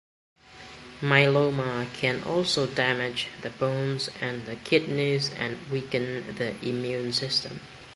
[1.01, 7.61] Myeloma can also damage the bones and the kidneys and weaken the immune system.